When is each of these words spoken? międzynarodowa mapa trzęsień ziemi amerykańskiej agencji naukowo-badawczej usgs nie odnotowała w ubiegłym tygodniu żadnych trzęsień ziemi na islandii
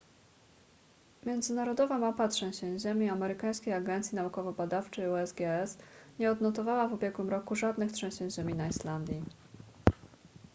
międzynarodowa 1.25 1.97
mapa 1.97 2.27
trzęsień 2.27 2.79
ziemi 2.79 3.09
amerykańskiej 3.09 3.73
agencji 3.73 4.15
naukowo-badawczej 4.17 5.05
usgs 5.23 5.77
nie 6.19 6.31
odnotowała 6.31 6.87
w 6.87 6.93
ubiegłym 6.93 7.27
tygodniu 7.29 7.55
żadnych 7.55 7.91
trzęsień 7.91 8.31
ziemi 8.31 8.53
na 8.55 8.67
islandii 8.67 9.23